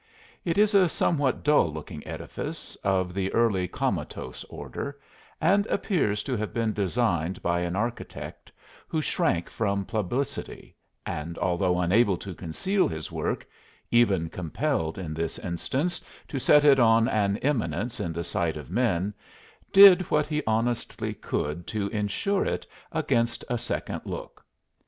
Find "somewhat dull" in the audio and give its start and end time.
0.89-1.71